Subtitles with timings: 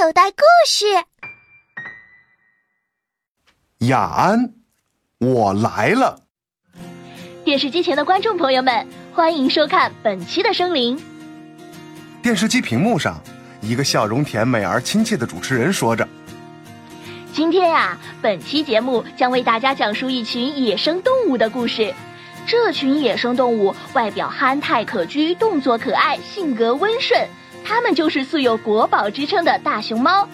[0.00, 0.86] 口袋故事。
[3.78, 4.54] 雅安，
[5.18, 6.20] 我来了。
[7.44, 10.96] 电视机前的观众朋友们，欢迎收看本期的《生灵》。
[12.22, 13.20] 电视机屏幕上，
[13.60, 16.08] 一个笑容甜美而亲切的主持人说着
[17.34, 21.92] ：“今天呀，本期节目将为大家讲述一群野生动物的故事。
[22.46, 27.28] 这群野生动物外表憨态可掬，动作可爱，性格温顺。
[27.68, 30.26] 它们就是素有国宝之称的大熊猫。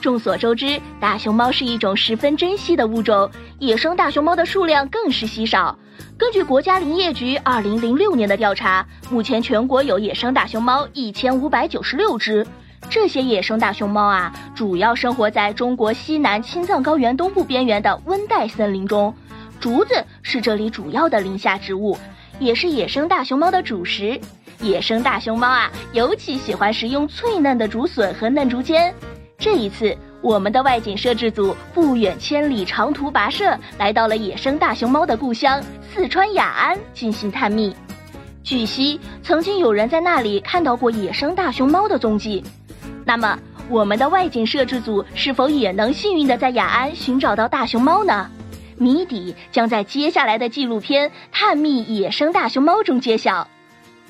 [0.00, 5.78] 众所周知，大熊猫是一种十分珍稀的物种，野生大熊猫的数量更是稀少。”
[6.16, 12.46] 根据国家林业局二零零六年的调查，目前全国有野生大熊猫一千五百九十六只。
[12.88, 19.14] 这些野生大熊猫啊，主要生活在中国西南青藏高原东部边缘的温带森林中。
[19.60, 21.98] 竹子是这里主要的林下植物，
[22.38, 24.18] 也是野生大熊猫的主食。
[24.60, 28.94] 野生大熊猫啊，尤其喜欢食用脆嫩的竹笋和嫩竹尖。
[29.38, 29.96] 这一次。
[30.20, 37.72] 我们的外景摄制组不远千里长途跋涉，来到了野生大熊猫的故乡四川雅安进行探秘。
[38.42, 42.42] 据悉，曾经有人在那里看到过野生大熊猫的踪迹。
[43.04, 48.28] 那么，我们的外景摄制组是否也能幸运的在雅安寻找到大熊猫呢？
[48.76, 53.46] 谜底将在接下来的纪录片《探秘野生大熊猫》中揭晓。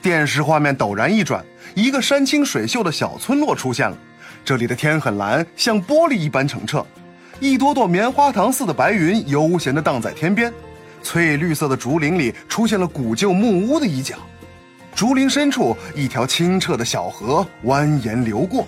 [0.01, 3.97] 电视画面陡然一转，一个山清水秀的小村落出现了。
[4.45, 6.87] 这里的天很蓝，像玻璃一般澄澈，
[7.41, 10.53] 一朵朵棉花糖似的白云悠闲地荡在天边。
[11.03, 14.17] 翠绿色的竹林里出现了古旧木屋的一角，
[14.95, 18.67] 竹林深处一条清澈的小河蜿蜒流过。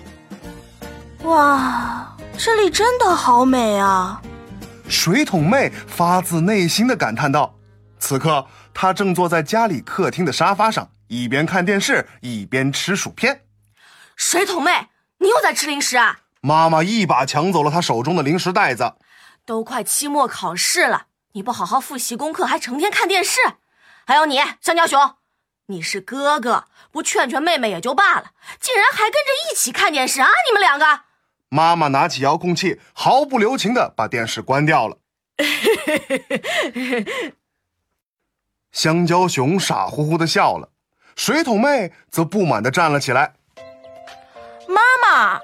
[1.23, 4.21] 哇，这里真的好美啊！
[4.87, 7.53] 水桶妹发自内心的感叹道。
[7.99, 13.43] 此刻，她正坐在家里客厅的沙发上，一边看电视一边吃薯片。
[14.15, 14.87] 水桶妹。
[15.17, 16.21] 你又在吃零食啊！
[16.41, 18.95] 妈妈一把抢走了她手中的零食袋子。
[19.45, 23.39] 都快期末考试了，你不好好复习功课，还成天看电视。
[24.07, 25.17] 还有你，香蕉熊，
[25.67, 30.29] 你是哥哥，不劝劝妹妹也就罢了，竟然还跟着一起看电视啊！
[30.49, 31.01] 你们两个。
[31.49, 34.97] 妈妈拿起遥控器，毫不留情的把电视关掉了。
[38.71, 40.71] 香蕉熊傻乎乎的笑了，
[41.15, 43.33] 水桶妹则不满的站了起来。
[44.67, 45.39] 妈妈，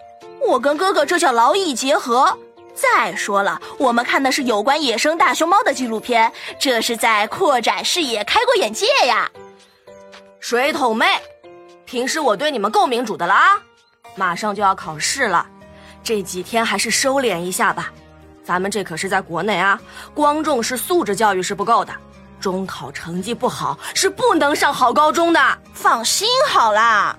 [0.48, 2.38] 我跟哥哥这叫劳逸结合。
[2.74, 9.30] 再说了，我们看的是有关野生大熊猫的纪录片，这是在扩展视野、开阔眼界呀。
[10.40, 11.06] 水桶妹，
[11.86, 13.60] 平时我对你们够民主的了啊。
[14.16, 15.48] 马上就要考试了，
[16.04, 17.92] 这几天还是收敛一下吧。
[18.44, 19.82] 咱们这可是在国内啊，
[20.14, 21.92] 光重视素质教育是不够的，
[22.40, 25.40] 中考成绩不好是不能上好高中的。
[25.74, 27.16] 放心好啦。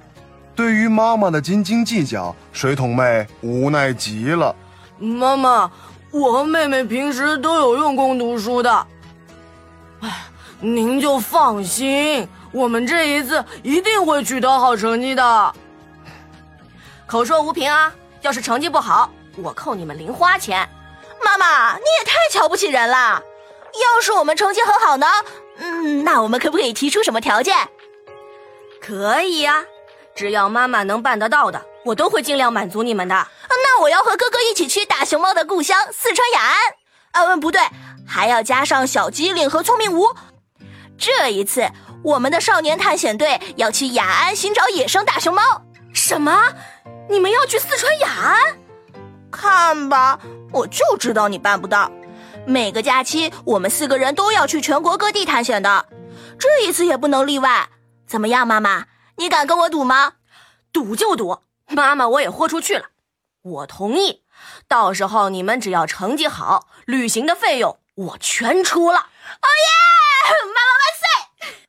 [0.54, 4.54] 对于妈妈的斤斤计较，水桶妹无奈极了。
[4.98, 5.70] 妈妈，
[6.10, 8.86] 我和妹妹平时都有用功读书的。
[10.00, 10.24] 哎，
[10.60, 15.54] 您就放心，我们这一次一定会取得好成绩的。
[17.06, 17.92] 口说无凭啊！
[18.22, 20.68] 要是成绩不好，我扣你们零花钱。
[21.24, 23.22] 妈妈，你也太瞧不起人了。
[23.74, 25.06] 要是我们成绩很好呢？
[25.58, 27.56] 嗯，那我们可不可以提出什么条件？
[28.80, 29.64] 可以呀。
[30.14, 33.28] 只要妈妈能办得到的，我都会尽量满足你们的。
[33.48, 36.40] 那我要和哥哥一起去大熊猫的故乡四川雅
[37.12, 37.28] 安。
[37.28, 37.60] 啊，不对，
[38.06, 40.08] 还要加上小机灵和聪明无。
[40.98, 41.68] 这一次，
[42.02, 45.42] 我们的少年探险队要去雅安寻找野生大熊猫。
[45.92, 46.52] 什么？
[47.08, 48.58] 你们要去四川雅安？
[49.30, 50.18] 看吧，
[50.52, 51.90] 我就知道你办不到。
[52.46, 55.86] 每个假期，我们四个人都要去全国各地探险的，
[56.38, 57.68] 这一次也不能例外。
[58.06, 58.86] 怎么样，妈妈？
[59.16, 60.14] 你敢跟我赌吗？
[60.72, 62.86] 赌就赌，妈妈我也豁出去了，
[63.42, 64.22] 我同意。
[64.66, 68.98] 到时候你们只要成绩好，旅行的费用我全出了。
[68.98, 70.30] 哦耶！
[70.44, 71.68] 妈妈万岁！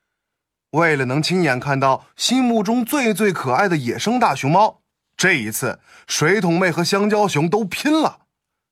[0.71, 4.81] 为了能亲眼看到心目中最最可爱的野生大熊猫，
[5.17, 8.19] 这一次水桶妹和香蕉熊都拼了。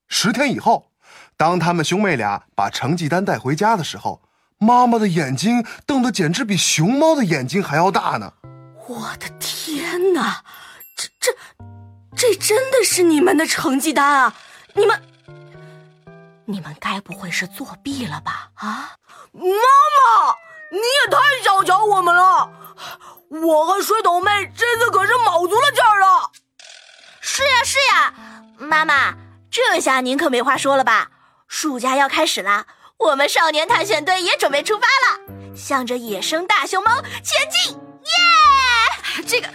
[0.08, 0.92] 十天以后，
[1.38, 4.22] 当他们兄妹俩把成绩单带回家的时候，
[4.58, 8.34] 妈妈的眼睛瞪得简直比熊猫的眼睛还要大呢。
[8.88, 10.44] 我的天哪，
[10.96, 11.32] 这这
[12.16, 14.34] 这真的是你们的成绩单啊！
[14.74, 15.04] 你们
[16.46, 18.50] 你们该不会是作弊了吧？
[18.56, 18.96] 啊，
[19.32, 20.36] 妈妈，
[20.72, 22.50] 你也太小瞧我们了！
[23.30, 26.32] 我和水桶妹这次可是卯足了劲儿了。
[27.22, 28.14] 是呀是呀，
[28.58, 29.14] 妈妈，
[29.52, 31.12] 这下您可没话说了吧？
[31.48, 32.66] 暑假要开始啦，
[32.98, 37.74] 我们少年探险队也准备出发了，向着野生大熊猫前进！
[37.74, 39.24] 耶！
[39.26, 39.48] 这个，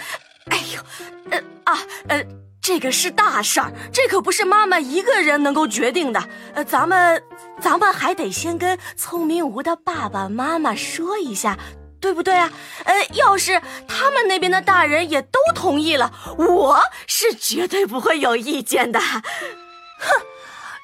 [0.51, 0.83] 哎呦，
[1.31, 1.79] 呃啊
[2.09, 2.25] 呃，
[2.61, 6.29] 这个是大事儿，这可不是妈妈一个人能够决定的。
[6.55, 7.23] 呃，咱们，
[7.61, 11.57] 咱们还得先跟聪明吴的爸爸妈妈说一下，
[12.01, 12.51] 对不对啊？
[12.85, 18.99] 呃，要是他们那边的大人也都同意了，我是绝对不会有意见的。
[20.03, 20.21] 哼，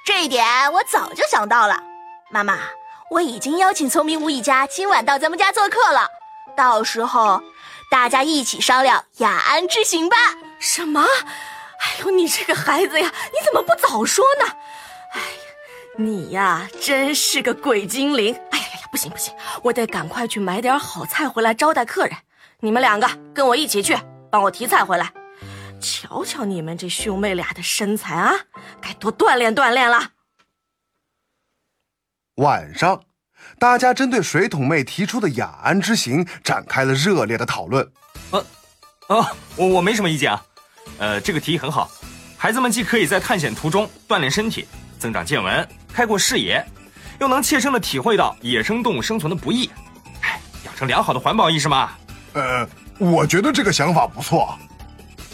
[0.08, 1.82] 这一点我早就想到了。
[2.31, 2.60] 妈妈，
[3.10, 6.08] 我已经邀请聪明吴一家今晚到咱们家做客了，
[6.56, 7.43] 到时候
[7.90, 10.16] 大家一起商量雅安之行吧。
[10.58, 11.02] 什么？
[11.02, 14.50] 哎呦，你这个孩子呀，你怎么不早说呢？
[15.12, 15.26] 哎呀，
[15.99, 18.34] 你呀，真是个鬼精灵！
[18.50, 22.16] 哎呀呀，不行不行，我得赶快去买点好菜回来招待客人。
[22.61, 23.94] 你们两个跟我一起去，
[24.32, 25.12] 帮我提菜回来。
[25.80, 28.32] 瞧瞧你们这兄妹俩的身材啊，
[28.80, 30.12] 该多锻炼锻炼了。
[32.36, 33.02] 晚上，
[33.58, 37.90] 大家针对水桶妹提出的雅安之行展开了热烈的讨论。
[38.30, 38.38] 呃，
[39.08, 40.44] 啊，我我没什么意见啊。
[40.98, 41.90] 呃，这个提议很好，
[42.36, 44.66] 孩子们既可以在探险途中锻炼身体、
[44.98, 46.64] 增长见闻、开阔视野，
[47.20, 49.70] 又能切身的体会到野生动物生存的不易，
[50.22, 51.90] 哎，养成良好的环保意识嘛。
[52.34, 54.56] 呃，我觉得这个想法不错。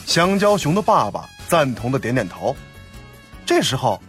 [0.07, 2.57] 香蕉熊的爸爸赞同的点点头。
[3.47, 4.03] 这时候，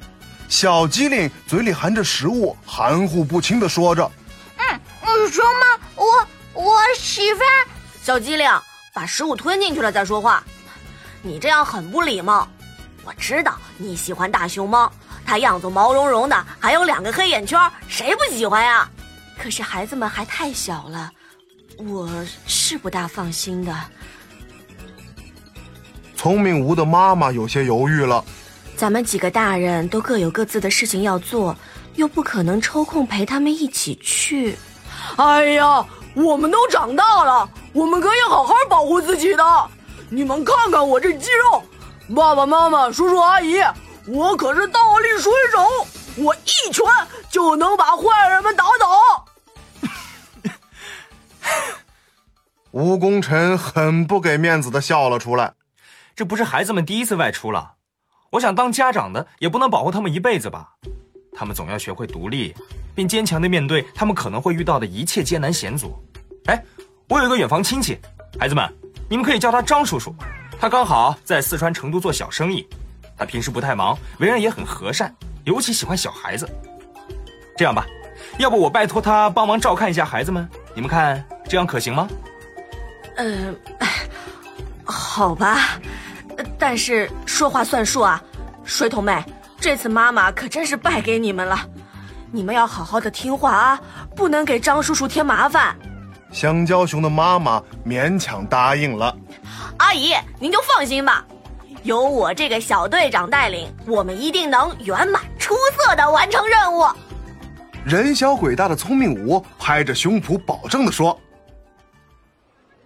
[0.48, 4.10] 小机灵嘴里含着食物，含糊不清的说着
[4.58, 7.42] ：“嗯嗯，熊猫，我我喜欢。”
[8.02, 8.50] 小机灵，
[8.94, 10.44] 把食物吞进去了再说话。
[11.22, 12.48] 你这样很不礼貌。
[13.04, 14.92] 我知道你喜欢大熊猫，
[15.26, 18.90] 它样子毛茸茸的，还有两个黑眼圈，谁不喜欢呀？
[19.38, 21.12] 可是孩子们还太小了，
[21.78, 22.10] 我
[22.48, 23.76] 是不大放心的。
[26.26, 28.26] 聪明吴的妈妈有些犹豫了。
[28.76, 31.56] 咱们几个大人都各有各自的事情要做，
[31.98, 34.58] 又不可能抽空陪他们一起去。
[35.18, 35.86] 哎呀，
[36.16, 39.44] 我们都长大了，我们可以好好保护自己的。
[40.10, 41.62] 你们看看我这肌肉，
[42.16, 43.58] 爸爸妈妈、叔叔阿姨，
[44.08, 46.84] 我可是大力水手，我一拳
[47.30, 49.26] 就能把坏人们打倒。
[52.72, 55.54] 吴功臣很不给面子的笑了出来。
[56.16, 57.74] 这不是孩子们第一次外出了，
[58.30, 60.70] 我想当家长的也不能保护他们一辈子吧？
[61.36, 62.56] 他们总要学会独立，
[62.96, 65.94] 并坚强的面对他们可能会遇到的一切艰难险阻。
[66.46, 66.64] 哎，
[67.10, 68.00] 我有一个远房亲戚，
[68.40, 68.66] 孩子们。
[69.10, 70.16] 你们可以叫他张叔叔，
[70.58, 72.66] 他刚好在四川成都做小生意，
[73.18, 75.14] 他平时不太忙，为人也很和善，
[75.44, 76.50] 尤其喜欢小孩子。
[77.58, 77.86] 这样吧，
[78.40, 82.08] 要不我拜托他帮忙照看一下孩子们，你们看这样可行吗？
[83.18, 83.56] 嗯，
[84.84, 85.80] 好吧，
[86.58, 88.22] 但是说话算数啊，
[88.64, 89.24] 水桶妹，
[89.60, 91.60] 这次妈妈可真是败给你们了，
[92.32, 93.80] 你们要好好的听话啊，
[94.16, 95.76] 不能给张叔叔添麻烦。
[96.32, 99.16] 香蕉熊的妈妈勉强答应了。
[99.78, 101.26] 阿姨，您就放心吧，
[101.84, 106.86] 有我这个小队长带领，我们一定能圆满出色的完成任务。
[107.86, 111.18] 人小鬼大的聪明五拍着胸脯保证的说。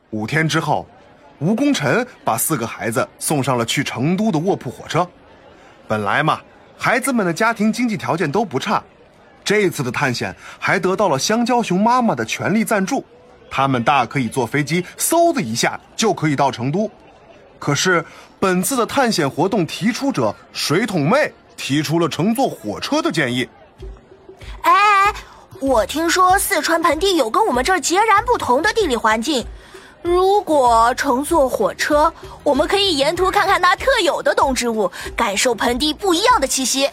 [0.09, 0.87] 五天之后，
[1.39, 5.07] 吴功臣把四个孩子送上了去成都的卧铺火车。
[5.87, 6.41] 本来嘛，
[6.77, 8.83] 孩子们的家庭经济条件都不差，
[9.43, 13.03] 这次的探险还得到了香蕉熊妈妈的全力赞助。
[13.49, 16.91] 他们大可以坐飞机，嗖的一下就可以到成都。
[17.57, 18.03] 可是
[18.39, 23.49] 本次的探险活动提出者水桶妹提出了乘坐火车的建议。
[24.61, 25.15] 哎哎哎，
[25.59, 29.45] 我听说四川盆地有跟我们这儿截然不同的地理环境，
[30.01, 32.11] 如果乘坐火车，
[32.43, 36.89] 我们可以沿途看看那特有的动植物，感受盆地不一样的气息。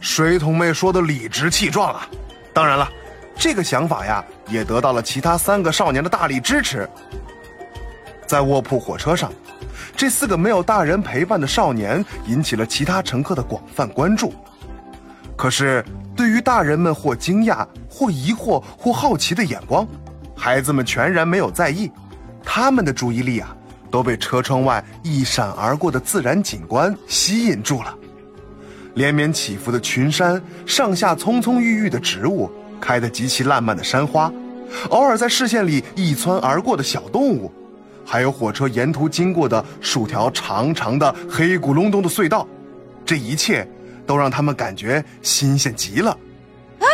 [0.00, 2.08] 水桶妹说的理直气壮啊！
[2.52, 2.88] 当然了。
[3.38, 6.88] 这个想法呀，也得到了其他三个少年的大力支持。
[8.26, 9.30] 在卧铺火车上，
[9.94, 14.32] 这四个没有大人陪伴的少年引起了其他乘客的广泛关注。
[15.36, 15.84] 可是，
[16.16, 19.86] 对于大人们或惊讶、或疑惑、或好奇的眼光，
[20.36, 21.90] 孩子们全然没有在意。
[22.44, 23.56] 他们的注意力啊，
[23.90, 27.92] 都被车窗外一闪而过的自然景观吸引住了：
[28.94, 32.50] 连绵起伏的群山，上下葱葱郁郁的植物。
[32.78, 34.30] 开得极其烂漫的山花，
[34.90, 37.50] 偶尔在视线里一窜而过的小动物，
[38.04, 42.46] 还有火车沿途经过的数条长长的黑咕隆咚的隧道，
[43.02, 43.66] 这一切
[44.06, 46.10] 都让他们感觉新鲜极了。
[46.78, 46.86] 啊，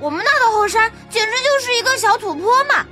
[0.00, 2.86] 我们那的后山简直就是一个小土坡嘛！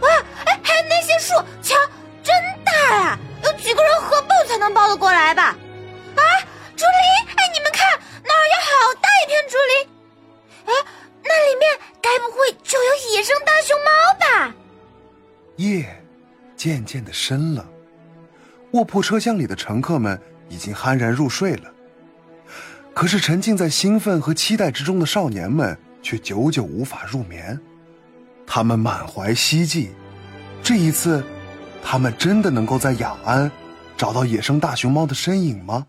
[0.00, 0.08] 哇，
[0.46, 1.74] 哎，还有那些树，瞧，
[2.22, 2.34] 真
[2.64, 3.18] 大呀！
[3.42, 5.42] 有几个人合抱才能抱得过来吧？
[6.16, 6.22] 啊，
[6.76, 7.84] 竹林，哎，你们看。
[8.22, 9.88] 那儿有好大一片竹林，
[10.66, 10.72] 哎，
[11.22, 14.54] 那里面该不会就有野生大熊猫吧？
[15.56, 16.02] 夜
[16.56, 17.66] 渐渐的深了。
[18.72, 21.72] 卧铺车厢里的乘客们已经酣然入睡了，
[22.94, 27.58] 可是沉浸在兴奋和期待之中的少年们却久久无法入眠。
[28.46, 29.90] 他们满怀希冀，
[30.62, 31.24] 这一次，
[31.82, 33.50] 他们真的能够在雅安
[33.96, 35.86] 找到野生大熊猫的身影吗？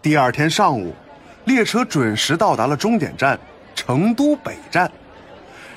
[0.00, 0.94] 第二天上午，
[1.44, 3.38] 列车准时到达了终点站
[3.74, 4.90] 成都北站。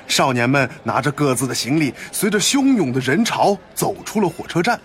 [0.08, 4.80] 少年们拿着各自的行李，随着汹涌的人潮走出了火车站。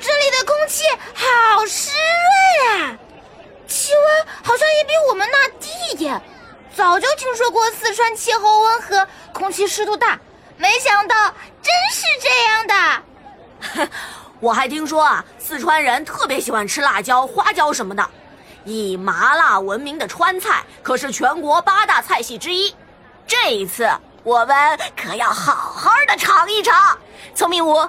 [0.00, 0.82] 这里的空气
[1.14, 1.92] 好湿
[2.66, 2.98] 润啊，
[3.68, 6.20] 气温好像也比我们那低一点。
[6.74, 10.18] 早就听说过四川气候温和，空气湿度大，
[10.56, 11.14] 没想到
[11.62, 13.88] 真是这样的。
[14.40, 18.08] 我还听说啊，四川人特别喜欢吃辣椒、花椒什么的。
[18.64, 22.74] 以麻辣闻名的川菜可是全国八大菜系之一。
[23.26, 23.90] 这一次
[24.22, 26.98] 我们可要好好的尝一尝。
[27.34, 27.88] 聪明五，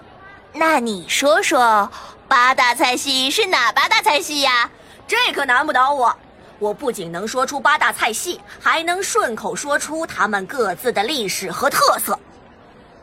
[0.52, 1.90] 那你说说，
[2.28, 4.70] 八大菜系是哪八大菜系呀？
[5.08, 6.16] 这可难不倒我。
[6.63, 12.17] 我不仅能说出八大菜系，还能顺口说出它们各自的历史和特色。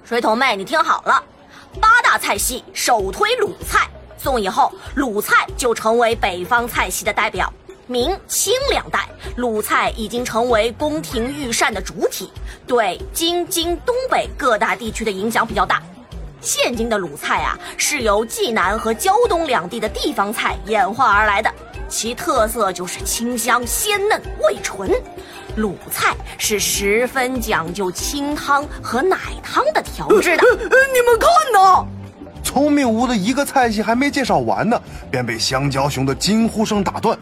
[0.02, 1.22] 水桶妹，你听好了，
[1.78, 3.86] 八大菜系首推鲁菜，
[4.16, 7.52] 宋以后，鲁菜就成为北方菜系的代表。
[7.86, 12.32] 明清两代，鲁菜已经成为宫廷御膳的主体，
[12.66, 15.82] 对京津东北各大地区的影响比较大。
[16.40, 21.52] 现今的鲁菜啊，是由济南和胶东两地的地方菜演化而来的。
[21.90, 24.90] 其特色就是清香鲜嫩、味纯。
[25.56, 30.44] 鲁菜是十分讲究清汤和奶汤的调制的。
[30.52, 31.84] 你们看呐，
[32.44, 34.80] 聪明屋的一个菜系还没介绍完呢，
[35.10, 37.18] 便被香蕉熊的惊呼声打断。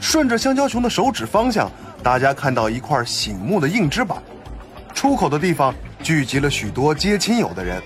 [0.00, 1.70] 顺着香蕉熊的手指方向，
[2.02, 4.16] 大家看到一块醒目的硬纸板，
[4.94, 7.82] 出口的地方聚集了许多接亲友的人，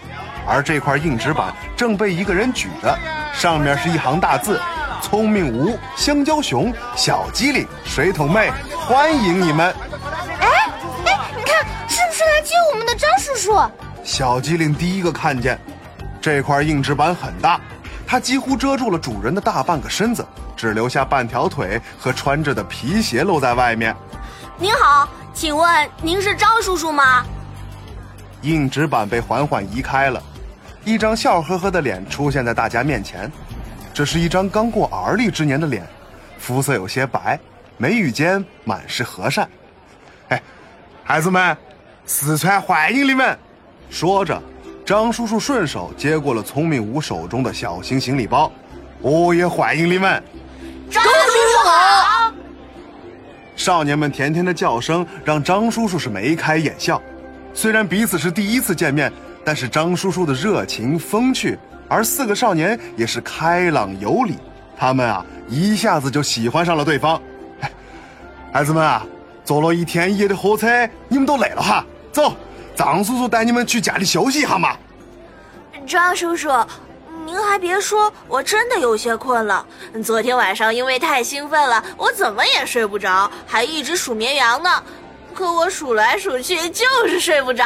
[0.46, 2.96] 而这块硬纸板正被一个人举着，
[3.34, 4.60] 上面是一行大字。
[5.04, 8.50] 聪明无香蕉熊小机灵水桶妹，
[8.86, 9.70] 欢迎你们！
[10.40, 10.48] 哎
[11.04, 13.70] 哎，你看，是不是来接我们的张叔叔？
[14.02, 15.60] 小机灵第一个看见，
[16.22, 17.60] 这块硬纸板很大，
[18.06, 23.94] 它几乎遮住了主人的大半个身子，只留下半条腿和穿着的皮鞋露在外面。
[24.56, 27.22] 您好，请问您是张叔叔吗？
[28.40, 30.20] 硬纸板被缓缓移开了，
[30.82, 33.30] 一张笑呵呵的脸出现在大家面前。
[33.94, 35.86] 这是一张刚过而立之年的脸，
[36.36, 37.38] 肤色有些白，
[37.78, 39.48] 眉宇间满是和善。
[40.30, 40.42] 哎，
[41.04, 41.56] 孩子们，
[42.04, 43.38] 四川欢迎你们！
[43.88, 44.42] 说着，
[44.84, 48.50] 张叔叔顺手接过了聪明五手中的小型行李包。
[49.00, 50.20] 我也欢迎你们，
[50.90, 52.32] 张叔叔好！
[53.54, 57.00] 少年们甜甜的叫声让张叔叔是眉开眼笑。
[57.54, 59.12] 虽然彼此是第一次见面，
[59.44, 61.56] 但是张叔叔的热情风趣。
[61.88, 64.38] 而四个少年也是开朗有礼，
[64.76, 67.20] 他们啊一下子就喜欢上了对方。
[68.52, 69.04] 孩子们啊，
[69.44, 72.34] 坐了一天一夜的火车，你们都累了哈，走，
[72.74, 74.76] 张叔叔带你们去家里休息一下嘛。
[75.86, 76.48] 张叔叔，
[77.26, 79.66] 您还别说，我真的有些困了。
[80.02, 84.70] 昨天晚上因为太兴奋了，我怎么也睡不着，还一直数绵羊呢。
[85.34, 87.64] 可我数来数去就是睡不着。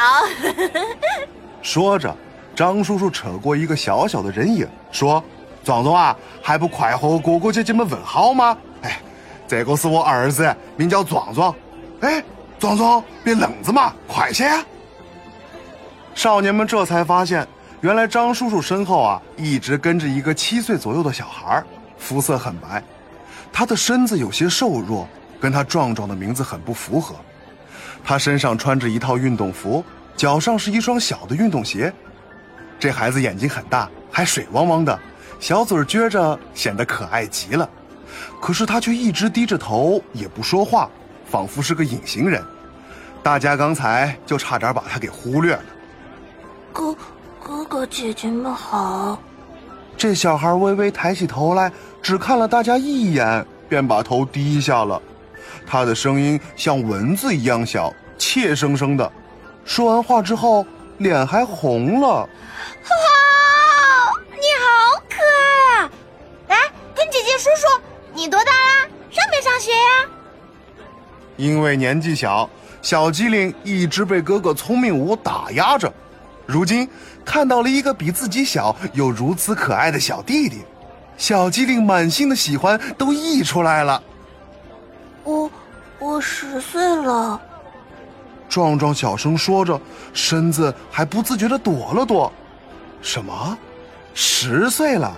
[1.61, 2.15] 说着。
[2.59, 5.23] 张叔叔扯过一个小小的人影，说
[5.63, 8.57] ：“壮壮啊，还不快和哥哥姐姐们问好吗？
[8.81, 8.99] 哎，
[9.47, 11.55] 这个是我儿子，名叫壮壮。
[12.01, 12.21] 哎，
[12.59, 14.61] 壮壮，别愣着嘛，快些呀！”
[16.13, 17.47] 少年们这才发现，
[17.79, 21.63] 原来张叔叔身后啊，一直跟着一个七岁左右的小孩，
[21.97, 22.83] 肤色很白，
[23.53, 25.07] 他的身子有些瘦弱，
[25.39, 27.15] 跟他壮壮的名字很不符合。
[28.03, 29.81] 他身上穿着一套运动服，
[30.17, 31.93] 脚上是一双小的运动鞋。
[32.79, 34.97] 这孩子眼睛很大，还水汪汪的，
[35.39, 37.69] 小嘴撅着，显得可爱极了。
[38.39, 40.89] 可是他却一直低着头，也不说话，
[41.29, 42.41] 仿佛是个隐形人。
[43.21, 45.63] 大家刚才就差点把他给忽略了。
[46.71, 46.95] 哥，
[47.43, 49.21] 哥哥姐姐们好。
[49.97, 51.69] 这小孩微微抬起头来，
[52.01, 55.01] 只看了大家一眼，便把头低下了。
[55.67, 59.11] 他的声音像蚊子一样小，怯生生的。
[59.65, 60.65] 说完话之后，
[60.99, 62.07] 脸还红了。
[62.07, 62.29] 哇，
[64.31, 65.91] 你好可爱啊！
[66.49, 66.57] 来，
[66.95, 67.81] 跟姐姐说说，
[68.13, 68.87] 你多大啦？
[69.09, 70.09] 上没上学呀？
[71.37, 72.49] 因为年纪小，
[72.81, 75.91] 小机灵一直被哥哥聪明五打压着。
[76.45, 76.89] 如今
[77.23, 80.65] 看到了一个比自己小又如此可爱的小弟弟，
[81.17, 84.03] 小机灵满心的喜欢都溢出来了。
[85.23, 85.49] 我，
[85.97, 87.39] 我十岁了。
[88.49, 89.79] 壮壮小声说着，
[90.11, 92.31] 身子还不自觉地躲了躲。
[93.01, 93.57] 什么？
[94.13, 95.15] 十岁了？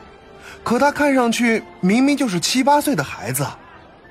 [0.63, 3.47] 可他看上去明明就是七八岁的孩子，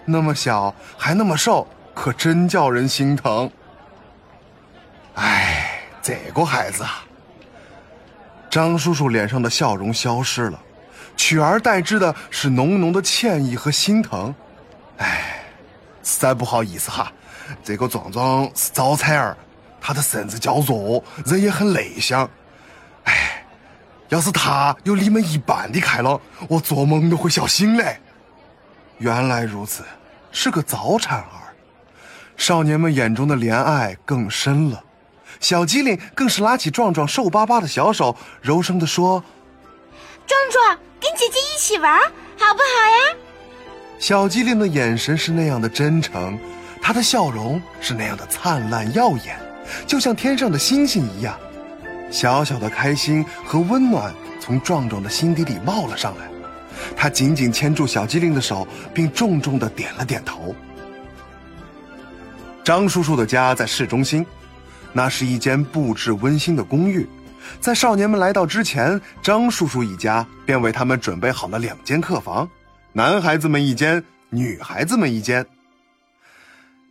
[0.04, 3.48] 那么小还那么瘦，可真叫人心疼。
[5.14, 7.04] 哎，这个孩子啊！
[8.50, 10.58] 张叔叔脸上的笑容消失了，
[11.16, 14.34] 取而代之的是浓浓的歉意和心疼。
[14.96, 15.44] 哎，
[16.02, 17.12] 实在不好意思哈。
[17.62, 19.36] 这个壮壮是早产儿，
[19.80, 22.28] 他的身子较弱，人也很内向。
[23.04, 23.44] 哎，
[24.08, 27.98] 要是他有你们一半的开朗，我做梦都会笑醒嘞。
[28.98, 29.84] 原来如此，
[30.30, 31.54] 是个早产儿。
[32.36, 34.82] 少年们眼中的怜爱更深了。
[35.40, 39.22] 小机灵更是拉起壮壮瘦巴巴的小手，柔声地说
[40.26, 43.16] ：“壮壮，跟姐姐一起玩，好不好呀？”
[43.98, 46.38] 小机灵的眼神是那样的真诚。
[46.82, 49.38] 他的笑容是那样的灿烂耀眼，
[49.86, 51.38] 就像天上的星星一样。
[52.10, 56.28] 小小的开心和温暖从壮壮的心底里冒了上来。
[56.96, 60.54] 他紧紧牵住小机灵的手，并重重的点了点头。
[62.64, 64.24] 张叔叔的家在市中心，
[64.92, 67.08] 那是一间布置温馨的公寓。
[67.60, 72.48] 在少年们来到之前，张叔叔一家便为他们准备好了两间客房，
[72.92, 75.44] 男孩子们一间，女孩子们一间。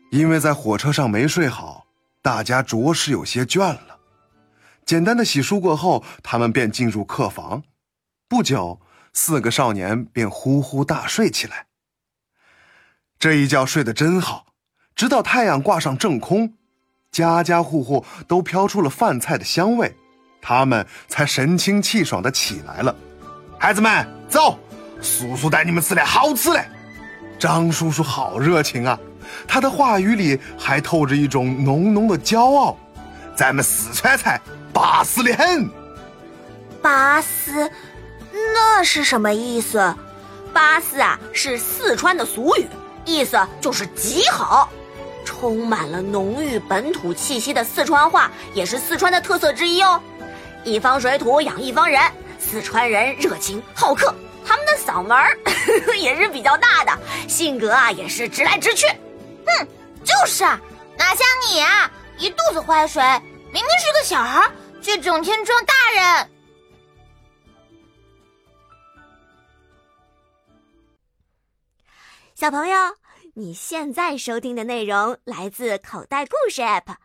[0.10, 1.86] 因为在火车上没睡好，
[2.22, 3.98] 大家着实有些倦了。
[4.86, 7.62] 简单的洗漱过后，他们便进入客房。
[8.28, 8.80] 不久，
[9.14, 11.68] 四个少年便呼呼大睡起来。
[13.20, 14.48] 这一觉睡得真好，
[14.96, 16.54] 直到太阳挂上正空，
[17.12, 19.96] 家家户户都飘出了饭菜的香味，
[20.42, 22.96] 他们才神清气爽的起来了。
[23.60, 24.58] 孩子们，走，
[25.02, 26.66] 叔叔带你们吃点好吃的。
[27.38, 29.00] 张叔叔好热情啊！
[29.48, 32.78] 他的话语里还透着一种浓浓的骄傲，
[33.36, 34.40] 咱们四川菜
[34.74, 35.70] 巴适的很。
[36.82, 37.70] 巴适，
[38.32, 39.94] 那是什么意思？
[40.54, 42.66] 巴适啊，是四川的俗语，
[43.06, 44.70] 意思就是极好。
[45.26, 50.02] 充满了浓郁本土气息的四川话，也是四川的特色之一哦。
[50.64, 52.02] 一方水土养一方人，
[52.40, 54.14] 四川人热情好客，
[54.46, 55.38] 他们的嗓门儿
[56.00, 56.92] 也是比较大的，
[57.28, 58.88] 性格啊也是直来直去。
[59.58, 59.68] 哼，
[60.04, 60.60] 就是啊，
[60.98, 63.02] 哪像你啊，一肚子坏水，
[63.52, 66.32] 明明是个小孩，却整天装大人。
[72.36, 72.78] 小朋友，
[73.36, 76.96] 你现在收听的内容来自口袋故事 App，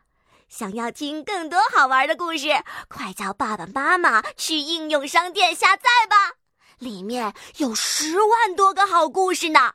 [0.49, 2.49] 想要听更多好玩的故事，
[2.89, 6.35] 快叫爸爸妈妈去应用商店下载吧，
[6.79, 9.75] 里面有十万多个好故事呢。